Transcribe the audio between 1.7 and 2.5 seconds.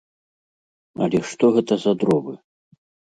за дровы!